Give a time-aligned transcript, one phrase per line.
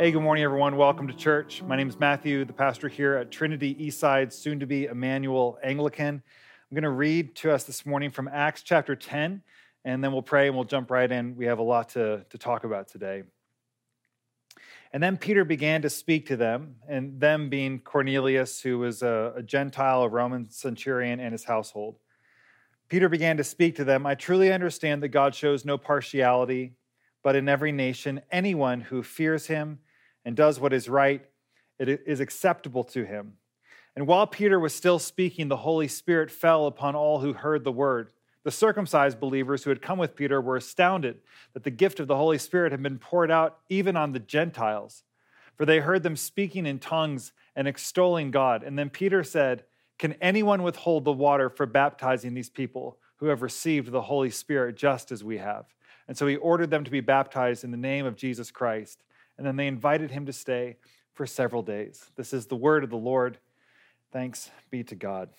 [0.00, 0.76] Hey, good morning, everyone.
[0.76, 1.60] Welcome to church.
[1.60, 6.14] My name is Matthew, the pastor here at Trinity Eastside, soon to be Emmanuel Anglican.
[6.14, 9.42] I'm going to read to us this morning from Acts chapter 10,
[9.84, 11.34] and then we'll pray and we'll jump right in.
[11.34, 13.24] We have a lot to, to talk about today.
[14.92, 19.32] And then Peter began to speak to them, and them being Cornelius, who was a,
[19.34, 21.98] a Gentile, a Roman centurion, and his household.
[22.88, 26.74] Peter began to speak to them I truly understand that God shows no partiality,
[27.24, 29.80] but in every nation, anyone who fears him
[30.24, 31.24] and does what is right,
[31.78, 33.34] it is acceptable to him.
[33.96, 37.72] And while Peter was still speaking, the Holy Spirit fell upon all who heard the
[37.72, 38.10] word.
[38.44, 41.18] The circumcised believers who had come with Peter were astounded
[41.52, 45.02] that the gift of the Holy Spirit had been poured out even on the Gentiles,
[45.56, 48.62] for they heard them speaking in tongues and extolling God.
[48.62, 49.64] And then Peter said,
[49.98, 54.76] Can anyone withhold the water for baptizing these people who have received the Holy Spirit
[54.76, 55.66] just as we have?
[56.06, 59.02] And so he ordered them to be baptized in the name of Jesus Christ
[59.38, 60.76] and then they invited him to stay
[61.14, 62.10] for several days.
[62.16, 63.38] This is the word of the Lord.
[64.12, 65.30] Thanks be to God.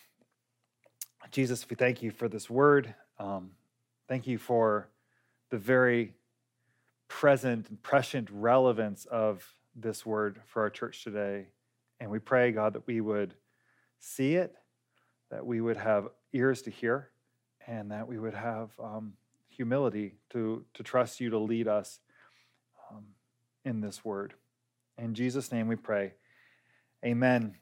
[1.31, 2.95] Jesus, we thank you for this word.
[3.19, 3.51] Um,
[4.07, 4.89] thank you for
[5.49, 6.13] the very
[7.07, 11.47] present and prescient relevance of this word for our church today.
[11.99, 13.33] And we pray, God, that we would
[13.99, 14.55] see it,
[15.29, 17.09] that we would have ears to hear,
[17.67, 19.13] and that we would have um,
[19.49, 21.99] humility to, to trust you to lead us.
[23.69, 24.33] In this word.
[24.97, 26.13] In Jesus' name we pray.
[27.05, 27.53] Amen.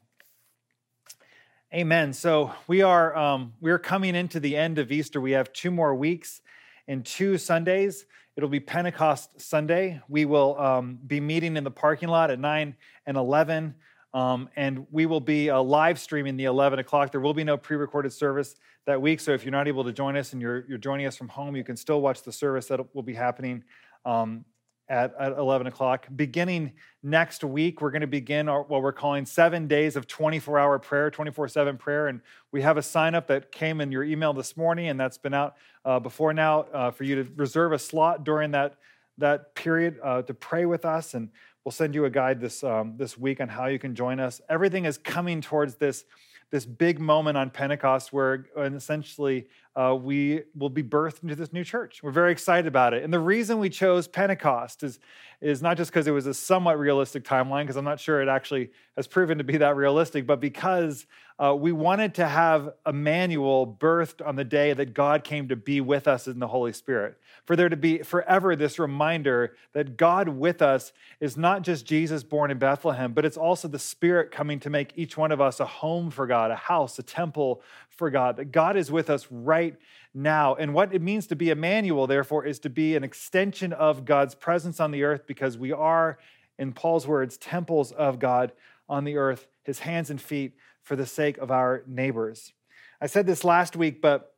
[1.70, 2.14] Amen.
[2.14, 5.20] So we are um, we are coming into the end of Easter.
[5.20, 6.40] We have two more weeks
[6.86, 8.06] and two Sundays.
[8.36, 10.00] It'll be Pentecost Sunday.
[10.08, 13.74] We will um, be meeting in the parking lot at nine and eleven,
[14.14, 17.12] um, and we will be uh, live streaming the eleven o'clock.
[17.12, 19.20] There will be no pre-recorded service that week.
[19.20, 21.54] So if you're not able to join us and you're you're joining us from home,
[21.54, 23.62] you can still watch the service that will be happening
[24.06, 24.46] um,
[24.88, 26.06] at, at 11 o'clock.
[26.14, 26.72] Beginning
[27.02, 30.78] next week, we're going to begin our, what we're calling seven days of 24 hour
[30.78, 32.08] prayer, 24 7 prayer.
[32.08, 32.20] And
[32.52, 35.34] we have a sign up that came in your email this morning, and that's been
[35.34, 38.76] out uh, before now uh, for you to reserve a slot during that,
[39.18, 41.14] that period uh, to pray with us.
[41.14, 41.28] And
[41.64, 44.40] we'll send you a guide this, um, this week on how you can join us.
[44.48, 46.04] Everything is coming towards this
[46.50, 51.52] this big moment on Pentecost where and essentially uh, we will be birthed into this
[51.52, 52.02] new church.
[52.02, 53.04] We're very excited about it.
[53.04, 54.98] And the reason we chose Pentecost is,
[55.40, 58.28] is not just because it was a somewhat realistic timeline, because I'm not sure it
[58.28, 61.06] actually has proven to be that realistic, but because
[61.40, 65.80] uh, we wanted to have Emmanuel birthed on the day that God came to be
[65.80, 67.16] with us in the Holy Spirit.
[67.44, 72.24] For there to be forever this reminder that God with us is not just Jesus
[72.24, 75.60] born in Bethlehem, but it's also the Spirit coming to make each one of us
[75.60, 79.28] a home for God, a house, a temple for God, that God is with us
[79.30, 79.76] right
[80.12, 80.56] now.
[80.56, 84.34] And what it means to be Emmanuel, therefore, is to be an extension of God's
[84.34, 86.18] presence on the earth because we are,
[86.58, 88.50] in Paul's words, temples of God
[88.88, 90.54] on the earth, his hands and feet
[90.88, 92.54] for the sake of our neighbors.
[92.98, 94.34] I said this last week, but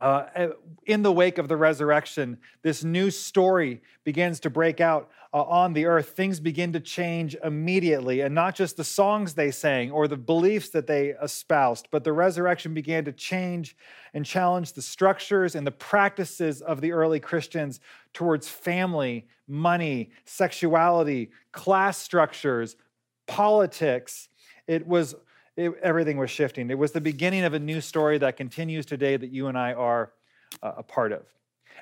[0.00, 0.48] uh,
[0.84, 5.72] in the wake of the resurrection, this new story begins to break out uh, on
[5.72, 6.08] the earth.
[6.08, 10.70] Things begin to change immediately, and not just the songs they sang or the beliefs
[10.70, 13.76] that they espoused, but the resurrection began to change
[14.12, 17.78] and challenge the structures and the practices of the early Christians
[18.12, 22.74] towards family, money, sexuality, class structures,
[23.28, 24.28] politics.
[24.66, 25.14] It was
[25.56, 26.70] it, everything was shifting.
[26.70, 29.72] It was the beginning of a new story that continues today that you and I
[29.72, 30.12] are
[30.62, 31.26] uh, a part of.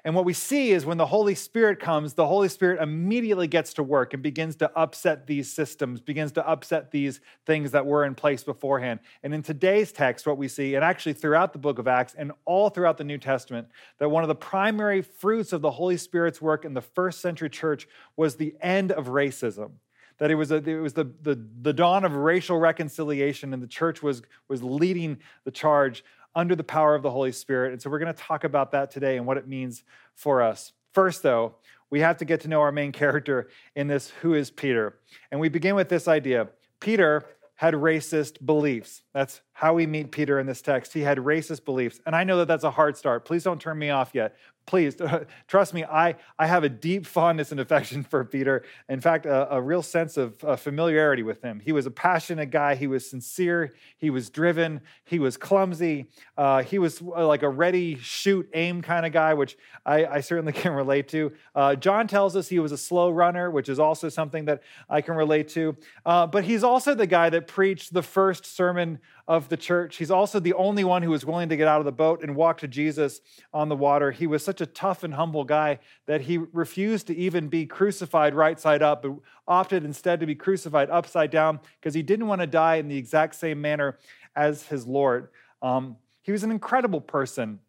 [0.05, 3.75] And what we see is when the Holy Spirit comes, the Holy Spirit immediately gets
[3.75, 8.05] to work and begins to upset these systems, begins to upset these things that were
[8.05, 9.01] in place beforehand.
[9.23, 12.33] And in today's text, what we see, and actually throughout the book of Acts and
[12.47, 16.41] all throughout the New Testament, that one of the primary fruits of the Holy Spirit's
[16.41, 19.73] work in the first century church was the end of racism
[20.21, 23.67] that it was, a, it was the, the, the dawn of racial reconciliation, and the
[23.67, 26.05] church was, was leading the charge
[26.37, 27.73] under the power of the Holy Spirit.
[27.73, 29.83] And so we're going to talk about that today and what it means
[30.15, 30.73] for us.
[30.93, 31.57] First, though,
[31.89, 34.99] we have to get to know our main character in this who is Peter.
[35.33, 37.25] And we begin with this idea Peter
[37.57, 39.03] had racist beliefs.
[39.13, 40.95] That's how we meet Peter in this text.
[40.95, 42.01] He had racist beliefs.
[42.07, 43.27] And I know that that's a hard start.
[43.27, 44.35] Please don't turn me off yet.
[44.65, 44.97] Please
[45.49, 48.63] trust me I, I have a deep fondness and affection for peter.
[48.89, 51.61] In fact a, a real sense of uh, familiarity with him.
[51.61, 52.75] He was a passionate guy.
[52.75, 53.75] He was sincere.
[53.99, 54.81] He was driven.
[55.05, 56.09] He was clumsy.
[56.39, 60.21] Uh, he was uh, like a ready shoot aim kind of guy which i, I
[60.21, 61.33] certainly can relate to.
[61.55, 65.01] Uh, john tells us he was a slow runner which is also something that i
[65.01, 65.77] can relate to.
[66.07, 70.11] Uh, but he's also the guy that preached the first sermon of the church he's
[70.11, 72.59] also the only one who was willing to get out of the boat and walk
[72.59, 73.21] to jesus
[73.53, 77.17] on the water he was such a tough and humble guy that he refused to
[77.17, 79.13] even be crucified right side up, but
[79.47, 82.97] opted instead to be crucified upside down because he didn't want to die in the
[82.97, 83.99] exact same manner
[84.37, 85.29] as his Lord.
[85.63, 87.61] Um, he was an incredible person,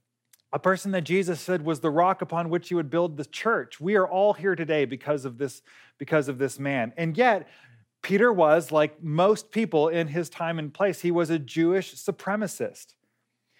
[0.54, 3.80] a person that Jesus said was the rock upon which he would build the church.
[3.80, 5.62] We are all here today because of this,
[5.98, 6.94] because of this man.
[6.98, 7.48] And yet,
[8.02, 12.96] Peter was, like most people in his time and place, he was a Jewish supremacist.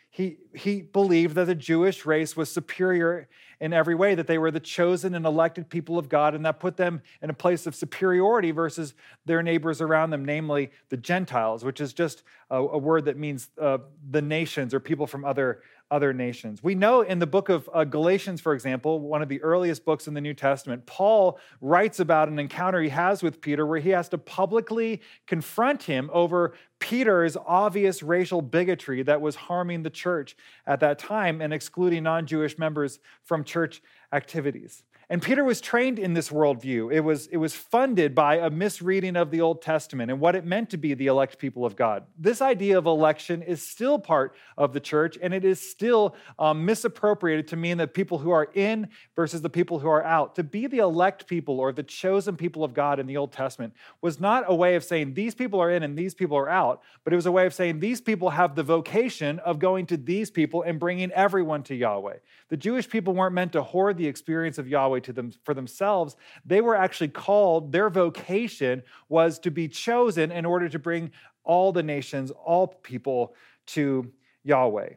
[0.10, 3.30] He, he believed that the Jewish race was superior
[3.62, 6.60] in every way, that they were the chosen and elected people of God, and that
[6.60, 8.94] put them in a place of superiority versus
[9.26, 13.52] their neighbors around them, namely the Gentiles, which is just a, a word that means
[13.62, 13.78] uh,
[14.10, 15.62] the nations or people from other,
[15.92, 16.64] other nations.
[16.64, 20.08] We know in the book of uh, Galatians, for example, one of the earliest books
[20.08, 23.90] in the New Testament, Paul writes about an encounter he has with Peter where he
[23.90, 30.36] has to publicly confront him over Peter's obvious racial bigotry that was harming the church
[30.66, 33.84] at that time and excluding non Jewish members from church
[34.14, 34.84] activities.
[35.12, 36.90] And Peter was trained in this worldview.
[36.90, 40.46] It was, it was funded by a misreading of the Old Testament and what it
[40.46, 42.06] meant to be the elect people of God.
[42.18, 46.64] This idea of election is still part of the church, and it is still um,
[46.64, 50.36] misappropriated to mean that people who are in versus the people who are out.
[50.36, 53.74] To be the elect people or the chosen people of God in the Old Testament
[54.00, 56.84] was not a way of saying these people are in and these people are out,
[57.04, 59.98] but it was a way of saying these people have the vocation of going to
[59.98, 62.20] these people and bringing everyone to Yahweh.
[62.48, 66.16] The Jewish people weren't meant to hoard the experience of Yahweh to them for themselves.
[66.46, 71.12] They were actually called, their vocation was to be chosen in order to bring
[71.44, 73.36] all the nations, all people
[73.68, 74.12] to
[74.44, 74.94] Yahweh.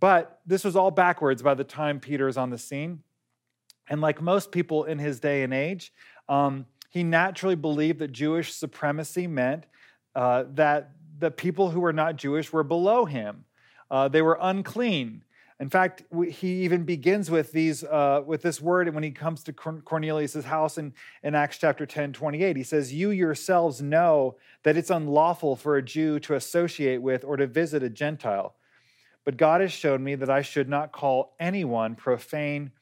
[0.00, 3.02] But this was all backwards by the time Peter is on the scene.
[3.88, 5.92] And like most people in his day and age,
[6.28, 9.66] um, he naturally believed that Jewish supremacy meant
[10.14, 13.44] uh, that the people who were not Jewish were below him.
[13.90, 15.22] Uh, they were unclean.
[15.60, 19.52] In fact, he even begins with these uh, with this word when he comes to
[19.52, 20.92] Cornelius' house in,
[21.22, 22.56] in Acts chapter 10, 28.
[22.56, 27.36] He says, You yourselves know that it's unlawful for a Jew to associate with or
[27.36, 28.54] to visit a Gentile.
[29.24, 32.72] But God has shown me that I should not call anyone profane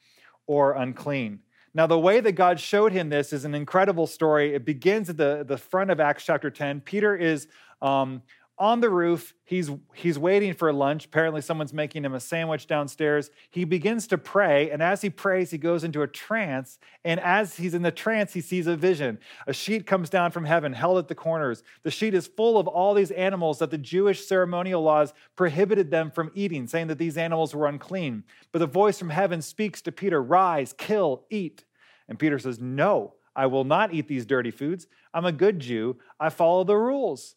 [0.47, 1.39] or unclean.
[1.75, 4.53] Now, the way that God showed him this is an incredible story.
[4.53, 6.81] It begins at the, the front of Acts chapter 10.
[6.81, 7.47] Peter is
[7.81, 8.21] um,
[8.57, 9.33] on the roof.
[9.45, 11.05] He's, he's waiting for lunch.
[11.05, 13.29] Apparently, someone's making him a sandwich downstairs.
[13.49, 16.79] He begins to pray, and as he prays, he goes into a trance.
[17.03, 19.19] And as he's in the trance, he sees a vision.
[19.47, 21.63] A sheet comes down from heaven, held at the corners.
[21.83, 26.11] The sheet is full of all these animals that the Jewish ceremonial laws prohibited them
[26.11, 28.23] from eating, saying that these animals were unclean.
[28.51, 31.65] But the voice from heaven speaks to Peter Rise, kill, eat.
[32.07, 34.87] And Peter says, No, I will not eat these dirty foods.
[35.13, 35.97] I'm a good Jew.
[36.19, 37.35] I follow the rules.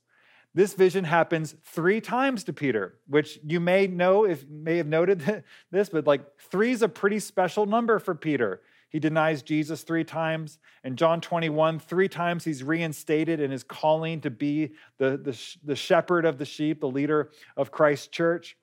[0.57, 5.45] This vision happens three times to Peter, which you may know if may have noted
[5.71, 8.63] this, but like three is a pretty special number for Peter.
[8.89, 10.59] He denies Jesus three times.
[10.83, 15.77] In John 21, three times he's reinstated in his calling to be the, the, the
[15.77, 18.57] shepherd of the sheep, the leader of Christ's church.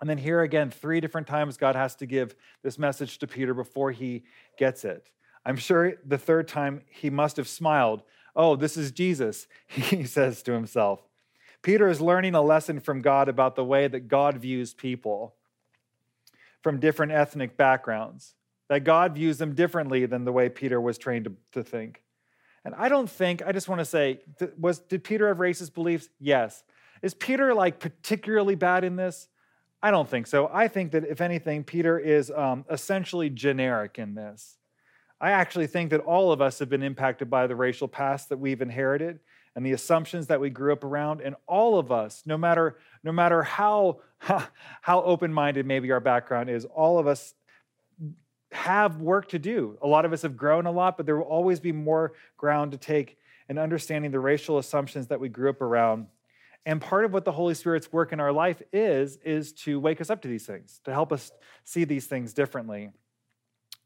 [0.00, 3.54] And then here again, three different times God has to give this message to Peter
[3.54, 4.22] before he
[4.56, 5.10] gets it.
[5.44, 8.04] I'm sure the third time he must have smiled.
[8.36, 11.07] Oh, this is Jesus, he says to himself.
[11.68, 15.34] Peter is learning a lesson from God about the way that God views people
[16.62, 18.36] from different ethnic backgrounds,
[18.70, 22.02] that God views them differently than the way Peter was trained to, to think.
[22.64, 24.20] And I don't think, I just want to say,
[24.58, 26.08] was, did Peter have racist beliefs?
[26.18, 26.64] Yes.
[27.02, 29.28] Is Peter like particularly bad in this?
[29.82, 30.48] I don't think so.
[30.50, 34.56] I think that if anything, Peter is um, essentially generic in this.
[35.20, 38.38] I actually think that all of us have been impacted by the racial past that
[38.38, 39.20] we've inherited
[39.58, 43.10] and the assumptions that we grew up around and all of us no matter no
[43.10, 47.34] matter how how open-minded maybe our background is all of us
[48.52, 49.76] have work to do.
[49.82, 52.70] A lot of us have grown a lot but there will always be more ground
[52.70, 56.06] to take in understanding the racial assumptions that we grew up around.
[56.64, 60.00] And part of what the holy spirit's work in our life is is to wake
[60.00, 61.32] us up to these things to help us
[61.64, 62.92] see these things differently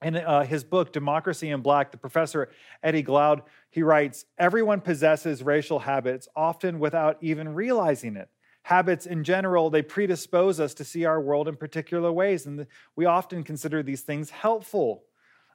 [0.03, 2.51] in uh, his book, Democracy in Black, the professor
[2.83, 8.29] Eddie Glaude, he writes Everyone possesses racial habits, often without even realizing it.
[8.65, 13.07] Habits in general, they predispose us to see our world in particular ways, and we
[13.07, 15.05] often consider these things helpful.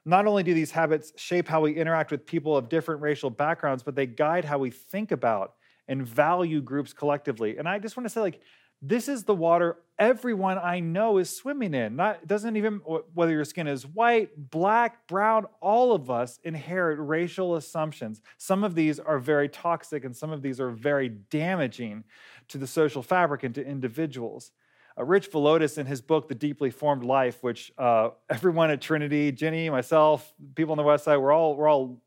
[0.04, 3.82] Not only do these habits shape how we interact with people of different racial backgrounds,
[3.82, 5.54] but they guide how we think about
[5.88, 7.56] and value groups collectively.
[7.56, 8.40] And I just want to say, like,
[8.80, 11.96] this is the water everyone I know is swimming in.
[11.96, 12.76] Not doesn't even
[13.14, 18.22] whether your skin is white, black, brown, all of us inherit racial assumptions.
[18.36, 22.04] Some of these are very toxic and some of these are very damaging
[22.48, 24.52] to the social fabric and to individuals.
[24.98, 29.32] uh, Rich Villodas, in his book, The Deeply Formed Life, which uh, everyone at Trinity,
[29.32, 32.00] Jenny, myself, people on the West Side, we're all, we're all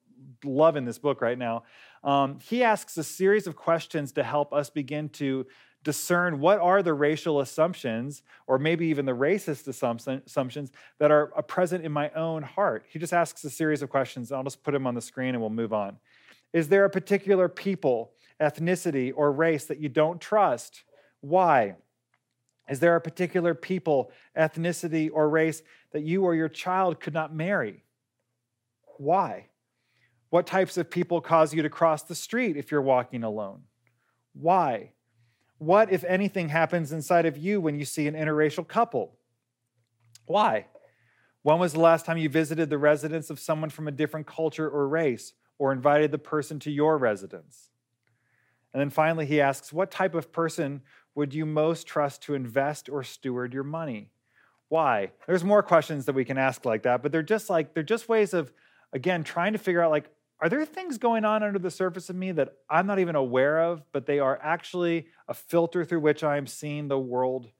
[0.44, 1.63] loving this book right now.
[2.04, 5.46] Um, he asks a series of questions to help us begin to
[5.84, 11.42] discern what are the racial assumptions or maybe even the racist assumptions that are uh,
[11.42, 12.86] present in my own heart.
[12.90, 14.32] He just asks a series of questions.
[14.32, 15.98] I'll just put them on the screen and we'll move on.
[16.54, 20.84] Is there a particular people, ethnicity, or race that you don't trust?
[21.22, 21.76] Why?
[22.70, 25.62] Is there a particular people, ethnicity, or race
[25.92, 27.84] that you or your child could not marry?
[28.98, 29.48] Why?
[30.30, 33.64] What types of people cause you to cross the street if you're walking alone?
[34.34, 34.92] Why?
[35.62, 39.13] What, if anything, happens inside of you when you see an interracial couple?
[40.25, 40.65] Why?
[41.44, 44.68] When was the last time you visited the residence of someone from a different culture
[44.68, 47.70] or race, or invited the person to your residence?
[48.74, 50.82] And then finally, he asks, What type of person
[51.13, 54.10] would you most trust to invest or steward your money?
[54.70, 55.12] Why?
[55.27, 58.10] There's more questions that we can ask like that, but they're just like, they're just
[58.10, 58.51] ways of,
[58.94, 60.10] again, trying to figure out, like,
[60.41, 63.62] are there things going on under the surface of me that I'm not even aware
[63.62, 67.51] of, but they are actually a filter through which I am seeing the world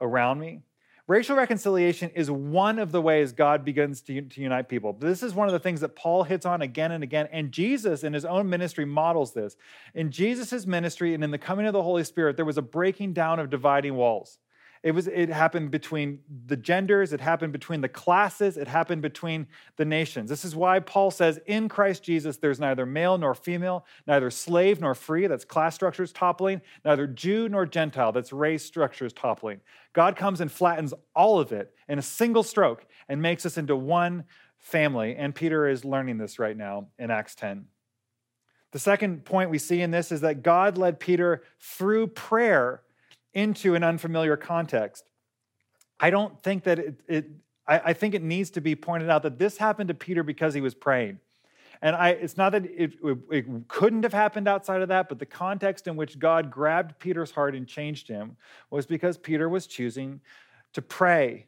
[0.00, 0.62] around me?
[1.06, 4.94] Racial reconciliation is one of the ways God begins to, to, unite people.
[4.94, 7.28] This is one of the things that Paul hits on again and again.
[7.30, 9.54] And Jesus, in his own ministry, models this.
[9.94, 13.12] In Jesus' ministry and in the coming of the Holy Spirit, there was a breaking
[13.12, 14.38] down of dividing walls.
[14.84, 19.46] It, was, it happened between the genders, it happened between the classes, it happened between
[19.76, 20.28] the nations.
[20.28, 24.82] This is why Paul says, in Christ Jesus, there's neither male nor female, neither slave
[24.82, 29.62] nor free, that's class structures toppling, neither Jew nor Gentile, that's race structures toppling.
[29.94, 33.76] God comes and flattens all of it in a single stroke and makes us into
[33.76, 34.24] one
[34.58, 35.16] family.
[35.16, 37.64] And Peter is learning this right now in Acts 10.
[38.72, 42.82] The second point we see in this is that God led Peter through prayer
[43.34, 45.04] into an unfamiliar context.
[46.00, 47.30] I don't think that it, it
[47.66, 50.54] I, I, think it needs to be pointed out that this happened to Peter because
[50.54, 51.18] he was praying.
[51.82, 55.18] And I, it's not that it, it, it couldn't have happened outside of that, but
[55.18, 58.36] the context in which God grabbed Peter's heart and changed him
[58.70, 60.20] was because Peter was choosing
[60.72, 61.46] to pray.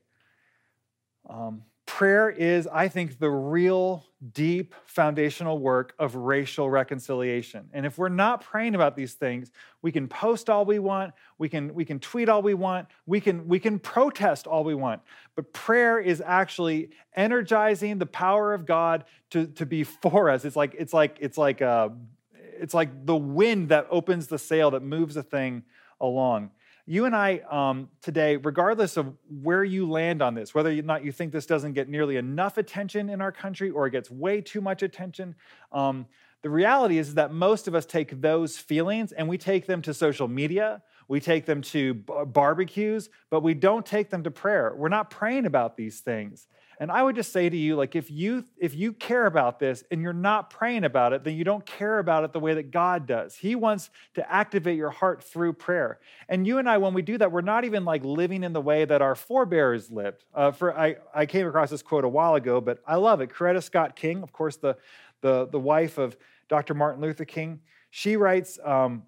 [1.28, 7.68] Um, prayer is, I think, the real deep foundational work of racial reconciliation.
[7.72, 9.50] And if we're not praying about these things,
[9.82, 13.20] we can post all we want, we can, we can tweet all we want, we
[13.20, 15.00] can, we can protest all we want.
[15.36, 20.44] But prayer is actually energizing the power of God to, to be for us.
[20.44, 21.90] It's like, it's like, it's like, uh,
[22.34, 25.62] it's like the wind that opens the sail that moves a thing
[26.00, 26.50] along
[26.86, 29.12] you and I um, today, regardless of
[29.42, 32.58] where you land on this, whether or not you think this doesn't get nearly enough
[32.58, 35.34] attention in our country or it gets way too much attention,
[35.72, 36.06] um,
[36.42, 39.92] the reality is that most of us take those feelings and we take them to
[39.92, 44.72] social media, we take them to barbecues, but we don't take them to prayer.
[44.76, 46.46] We're not praying about these things.
[46.78, 49.82] And I would just say to you, like, if you if you care about this
[49.90, 52.70] and you're not praying about it, then you don't care about it the way that
[52.70, 53.34] God does.
[53.34, 55.98] He wants to activate your heart through prayer.
[56.28, 58.60] And you and I, when we do that, we're not even like living in the
[58.60, 60.24] way that our forebears lived.
[60.34, 63.30] Uh, for I, I came across this quote a while ago, but I love it.
[63.30, 64.76] Coretta Scott King, of course, the
[65.22, 66.16] the the wife of
[66.48, 66.74] Dr.
[66.74, 68.58] Martin Luther King, she writes.
[68.62, 69.04] Um,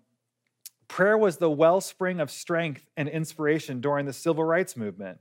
[0.88, 5.18] Prayer was the wellspring of strength and inspiration during the civil rights movement.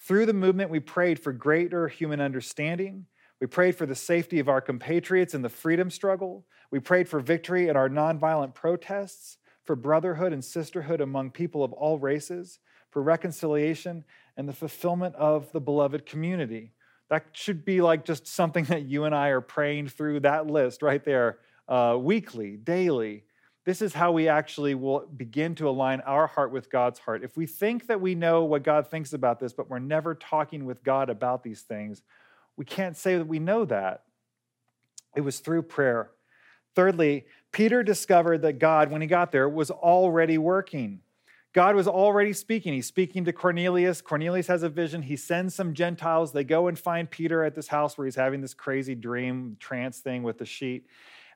[0.00, 3.06] Through the movement, we prayed for greater human understanding.
[3.40, 6.44] We prayed for the safety of our compatriots in the freedom struggle.
[6.70, 11.72] We prayed for victory in our nonviolent protests, for brotherhood and sisterhood among people of
[11.72, 12.58] all races,
[12.90, 14.04] for reconciliation
[14.36, 16.72] and the fulfillment of the beloved community.
[17.10, 20.82] That should be like just something that you and I are praying through that list
[20.82, 23.24] right there, uh, weekly, daily,
[23.64, 27.24] this is how we actually will begin to align our heart with God's heart.
[27.24, 30.66] If we think that we know what God thinks about this, but we're never talking
[30.66, 32.02] with God about these things,
[32.56, 34.02] we can't say that we know that.
[35.16, 36.10] It was through prayer.
[36.74, 41.00] Thirdly, Peter discovered that God, when he got there, was already working.
[41.54, 42.74] God was already speaking.
[42.74, 44.02] He's speaking to Cornelius.
[44.02, 45.02] Cornelius has a vision.
[45.02, 46.32] He sends some Gentiles.
[46.32, 50.00] They go and find Peter at this house where he's having this crazy dream, trance
[50.00, 50.88] thing with the sheet.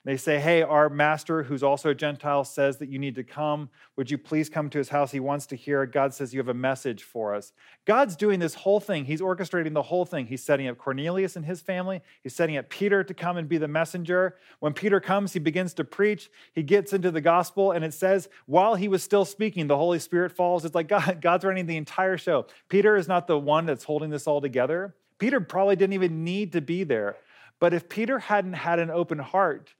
[0.05, 3.69] They say, Hey, our master, who's also a Gentile, says that you need to come.
[3.95, 5.11] Would you please come to his house?
[5.11, 5.85] He wants to hear.
[5.85, 7.51] God says, You have a message for us.
[7.85, 9.05] God's doing this whole thing.
[9.05, 10.27] He's orchestrating the whole thing.
[10.27, 12.01] He's setting up Cornelius and his family.
[12.23, 14.37] He's setting up Peter to come and be the messenger.
[14.59, 16.29] When Peter comes, he begins to preach.
[16.53, 19.99] He gets into the gospel, and it says, While he was still speaking, the Holy
[19.99, 20.65] Spirit falls.
[20.65, 22.47] It's like God, God's running the entire show.
[22.69, 24.95] Peter is not the one that's holding this all together.
[25.17, 27.17] Peter probably didn't even need to be there.
[27.59, 29.73] But if Peter hadn't had an open heart,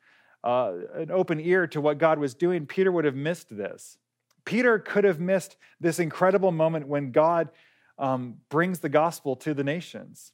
[0.44, 3.98] uh, an open ear to what God was doing, Peter would have missed this.
[4.46, 7.50] Peter could have missed this incredible moment when God
[7.98, 10.32] um, brings the gospel to the nations.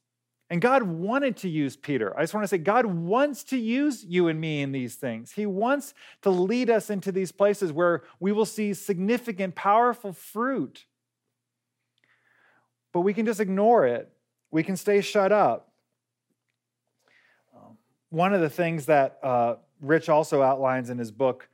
[0.49, 2.15] And God wanted to use Peter.
[2.15, 5.31] I just want to say, God wants to use you and me in these things.
[5.31, 10.85] He wants to lead us into these places where we will see significant, powerful fruit.
[12.93, 14.11] But we can just ignore it,
[14.51, 15.71] we can stay shut up.
[17.55, 17.77] Um,
[18.09, 21.49] one of the things that uh, Rich also outlines in his book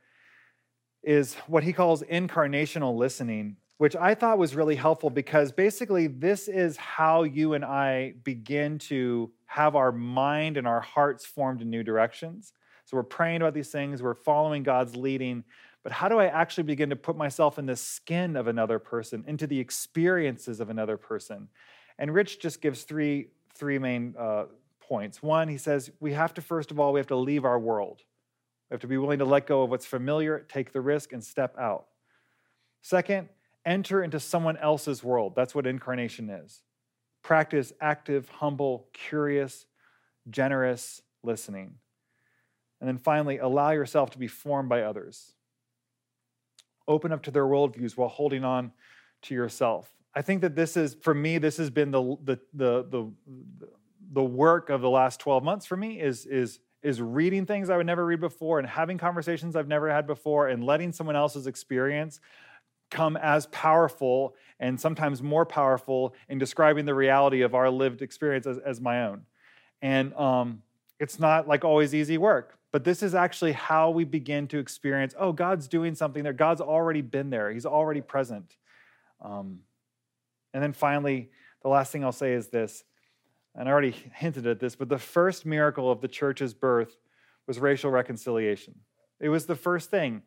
[1.02, 6.46] is what he calls incarnational listening which I thought was really helpful because basically this
[6.46, 11.68] is how you and I begin to have our mind and our hearts formed in
[11.68, 12.52] new directions.
[12.84, 15.42] So we're praying about these things, we're following God's leading,
[15.82, 19.24] but how do I actually begin to put myself in the skin of another person,
[19.26, 21.48] into the experiences of another person?
[21.98, 24.44] And Rich just gives three three main uh,
[24.78, 25.24] points.
[25.24, 28.02] One, he says we have to first of all we have to leave our world.
[28.72, 31.22] We have to be willing to let go of what's familiar, take the risk, and
[31.22, 31.88] step out.
[32.80, 33.28] Second,
[33.66, 35.34] enter into someone else's world.
[35.36, 36.62] That's what incarnation is.
[37.22, 39.66] Practice active, humble, curious,
[40.30, 41.74] generous listening.
[42.80, 45.34] And then finally, allow yourself to be formed by others.
[46.88, 48.72] Open up to their worldviews while holding on
[49.24, 49.94] to yourself.
[50.14, 53.12] I think that this is, for me, this has been the, the, the, the,
[54.12, 57.76] the work of the last 12 months for me is, is, is reading things I
[57.76, 61.46] would never read before and having conversations I've never had before and letting someone else's
[61.46, 62.20] experience
[62.90, 68.46] come as powerful and sometimes more powerful in describing the reality of our lived experience
[68.46, 69.22] as, as my own.
[69.80, 70.62] And um,
[71.00, 75.14] it's not like always easy work, but this is actually how we begin to experience
[75.18, 76.32] oh, God's doing something there.
[76.32, 78.56] God's already been there, He's already present.
[79.20, 79.60] Um,
[80.52, 81.30] and then finally,
[81.62, 82.84] the last thing I'll say is this,
[83.54, 86.96] and I already hinted at this, but the first miracle of the church's birth
[87.46, 88.74] was racial reconciliation.
[89.20, 90.22] It was the first thing.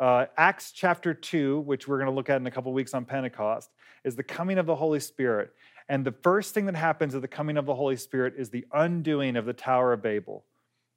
[0.00, 3.04] Uh, Acts chapter 2, which we're going to look at in a couple weeks on
[3.04, 3.70] Pentecost,
[4.02, 5.52] is the coming of the Holy Spirit.
[5.88, 8.64] And the first thing that happens at the coming of the Holy Spirit is the
[8.72, 10.44] undoing of the Tower of Babel.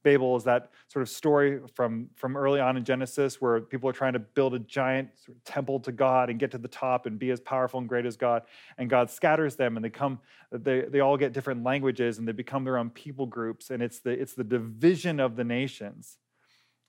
[0.03, 3.93] Babel is that sort of story from, from early on in Genesis where people are
[3.93, 7.05] trying to build a giant sort of temple to God and get to the top
[7.05, 8.43] and be as powerful and great as God.
[8.77, 10.19] And God scatters them and they come,
[10.51, 13.69] they, they all get different languages and they become their own people groups.
[13.69, 16.17] And it's the, it's the division of the nations.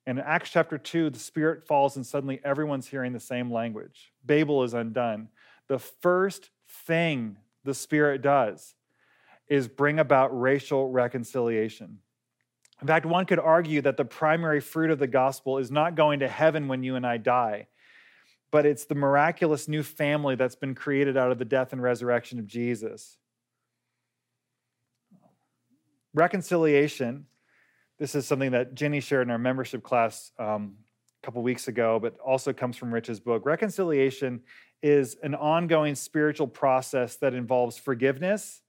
[0.07, 4.13] And in Acts chapter 2, the Spirit falls and suddenly everyone's hearing the same language.
[4.25, 5.29] Babel is undone.
[5.67, 8.75] The first thing the Spirit does
[9.49, 11.99] is bring about racial reconciliation.
[12.81, 16.21] In fact, one could argue that the primary fruit of the gospel is not going
[16.21, 17.67] to heaven when you and I die,
[18.51, 22.39] but it's the miraculous new family that's been created out of the death and resurrection
[22.39, 23.17] of Jesus.
[26.15, 27.27] Reconciliation
[27.99, 30.77] this is something that Jenny shared in our membership class um,
[31.21, 33.45] a couple weeks ago, but also comes from Rich's book.
[33.45, 34.41] Reconciliation
[34.83, 38.63] is an ongoing spiritual process that involves forgiveness,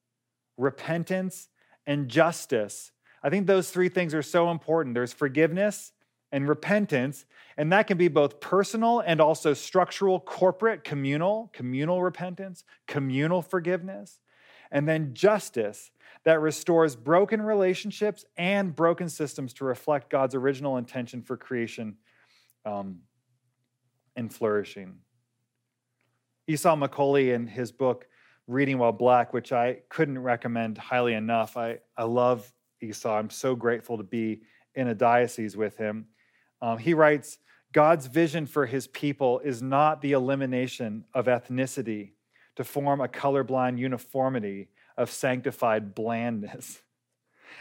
[0.58, 1.48] repentance,
[1.86, 2.92] and justice.
[3.24, 4.96] I think those three things are so important.
[4.96, 5.92] There's forgiveness
[6.32, 7.26] and repentance,
[7.58, 14.20] and that can be both personal and also structural, corporate, communal, communal repentance, communal forgiveness,
[14.72, 15.92] and then justice
[16.24, 21.98] that restores broken relationships and broken systems to reflect God's original intention for creation
[22.66, 23.00] um,
[24.16, 25.00] and flourishing.
[26.48, 28.08] Esau McCaulley, in his book
[28.48, 33.18] Reading While Black, which I couldn't recommend highly enough, I, I love Esau.
[33.18, 34.42] I'm so grateful to be
[34.76, 36.08] in a diocese with him.
[36.62, 37.38] Um, he writes
[37.72, 42.12] God's vision for his people is not the elimination of ethnicity
[42.56, 46.82] to form a colorblind uniformity of sanctified blandness.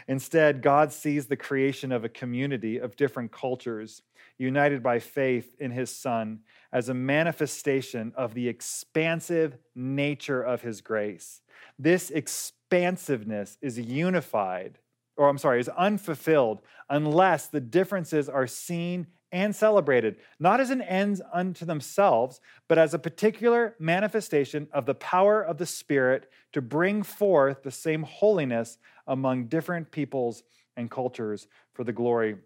[0.07, 4.01] Instead, God sees the creation of a community of different cultures
[4.37, 6.39] united by faith in his Son
[6.71, 11.41] as a manifestation of the expansive nature of his grace.
[11.77, 14.79] This expansiveness is unified,
[15.19, 20.81] or I'm sorry, is unfulfilled unless the differences are seen and celebrated, not as an
[20.81, 26.61] ends unto themselves, but as a particular manifestation of the power of the Spirit to
[26.61, 28.77] bring forth the same holiness
[29.07, 30.43] among different peoples
[30.77, 32.37] and cultures for the glory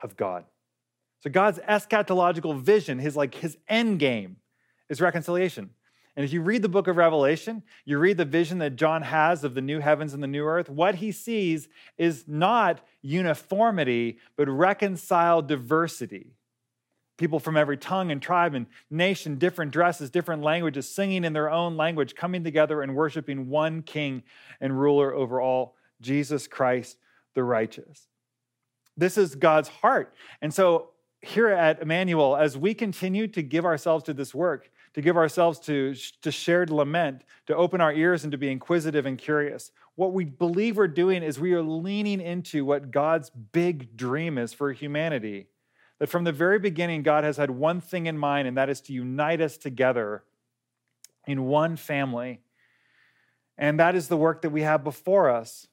[0.00, 0.44] of God.
[1.18, 4.36] So God's eschatological vision, his like his end game,
[4.88, 5.70] is reconciliation.
[6.16, 9.44] And if you read the book of Revelation, you read the vision that John has
[9.44, 14.48] of the new heavens and the new earth, what he sees is not uniformity, but
[14.48, 16.34] reconciled diversity.
[17.16, 21.50] People from every tongue and tribe and nation, different dresses, different languages, singing in their
[21.50, 24.22] own language, coming together and worshiping one king
[24.60, 26.96] and ruler over all, Jesus Christ
[27.34, 28.08] the righteous.
[28.96, 30.12] This is God's heart.
[30.42, 30.90] And so
[31.22, 35.58] here at Emmanuel, as we continue to give ourselves to this work, to give ourselves
[35.60, 40.12] to, to shared lament, to open our ears and to be inquisitive and curious, what
[40.12, 44.72] we believe we're doing is we are leaning into what God's big dream is for
[44.72, 45.48] humanity.
[45.98, 48.80] That from the very beginning, God has had one thing in mind, and that is
[48.82, 50.24] to unite us together
[51.26, 52.40] in one family.
[53.58, 55.66] And that is the work that we have before us.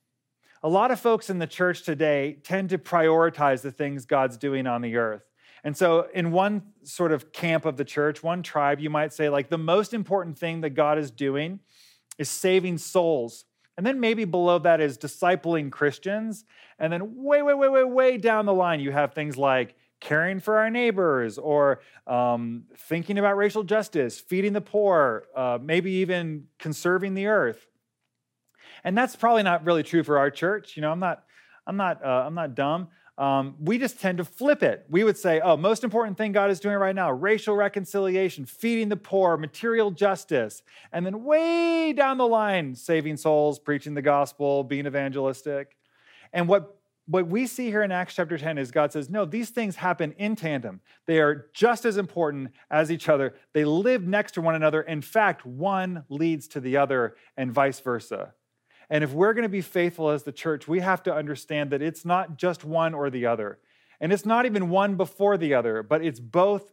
[0.61, 4.67] A lot of folks in the church today tend to prioritize the things God's doing
[4.67, 5.23] on the earth.
[5.63, 9.29] And so, in one sort of camp of the church, one tribe, you might say,
[9.29, 11.59] like, the most important thing that God is doing
[12.17, 13.45] is saving souls.
[13.75, 16.45] And then maybe below that is discipling Christians.
[16.79, 20.39] And then, way, way, way, way, way down the line, you have things like caring
[20.39, 26.45] for our neighbors or um, thinking about racial justice, feeding the poor, uh, maybe even
[26.59, 27.67] conserving the earth.
[28.83, 30.77] And that's probably not really true for our church.
[30.77, 31.23] You know, I'm not,
[31.65, 32.89] I'm not, uh, I'm not dumb.
[33.17, 34.85] Um, we just tend to flip it.
[34.89, 38.89] We would say, oh, most important thing God is doing right now racial reconciliation, feeding
[38.89, 40.61] the poor, material justice.
[40.91, 45.77] And then way down the line, saving souls, preaching the gospel, being evangelistic.
[46.31, 46.77] And what
[47.07, 50.13] what we see here in Acts chapter 10 is God says, no, these things happen
[50.17, 50.81] in tandem.
[51.05, 53.33] They are just as important as each other.
[53.53, 54.81] They live next to one another.
[54.81, 58.33] In fact, one leads to the other, and vice versa.
[58.89, 61.81] And if we're going to be faithful as the church, we have to understand that
[61.81, 63.59] it's not just one or the other.
[63.99, 66.71] And it's not even one before the other, but it's both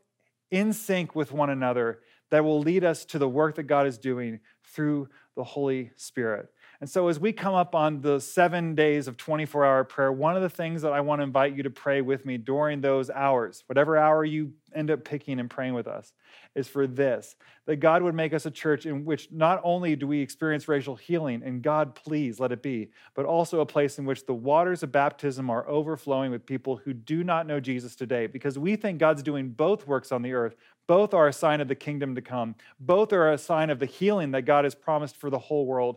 [0.51, 2.01] in sync with one another
[2.31, 6.49] that will lead us to the work that God is doing through the Holy Spirit.
[6.81, 10.37] And so, as we come up on the seven days of 24 hour prayer, one
[10.37, 13.11] of the things that I want to invite you to pray with me during those
[13.11, 16.13] hours, whatever hour you end up picking and praying with us,
[16.55, 20.07] is for this that God would make us a church in which not only do
[20.07, 24.05] we experience racial healing, and God, please let it be, but also a place in
[24.05, 28.27] which the waters of baptism are overflowing with people who do not know Jesus today,
[28.27, 30.57] because we think God's doing both works on the earth.
[30.87, 32.57] Both are a sign of the kingdom to come.
[32.79, 35.97] Both are a sign of the healing that God has promised for the whole world.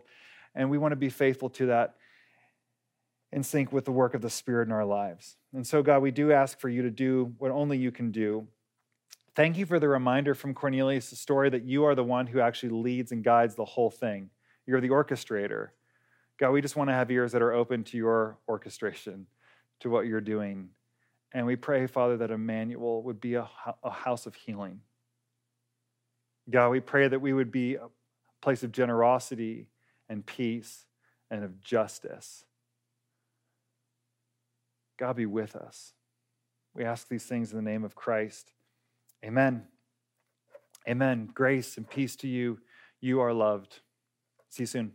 [0.54, 1.94] And we want to be faithful to that
[3.32, 5.36] in sync with the work of the Spirit in our lives.
[5.52, 8.46] And so, God, we do ask for you to do what only you can do.
[9.34, 12.70] Thank you for the reminder from Cornelius' story that you are the one who actually
[12.70, 14.30] leads and guides the whole thing.
[14.66, 15.68] You're the orchestrator.
[16.38, 19.26] God, we just want to have ears that are open to your orchestration,
[19.80, 20.70] to what you're doing.
[21.32, 23.48] And we pray, Father, that Emmanuel would be a,
[23.82, 24.80] a house of healing.
[26.50, 27.88] God, we pray that we would be a
[28.40, 29.66] place of generosity
[30.08, 30.86] and peace
[31.30, 32.44] and of justice.
[34.98, 35.92] God be with us.
[36.74, 38.52] We ask these things in the name of Christ.
[39.24, 39.64] Amen.
[40.88, 41.28] Amen.
[41.32, 42.58] Grace and peace to you.
[43.00, 43.80] You are loved.
[44.48, 44.92] See you soon.